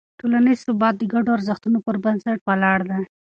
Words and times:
ټولنیز 0.19 0.59
ثبات 0.67 0.95
د 0.97 1.03
ګډو 1.13 1.29
ارزښتونو 1.37 1.77
پر 1.85 1.95
بنسټ 2.03 2.39
ولاړ 2.47 2.79
دی. 2.89 3.01